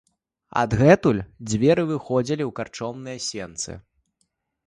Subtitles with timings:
[0.61, 1.19] Адгэтуль
[1.51, 3.71] дзверы выходзілі ў карчомныя сенцы.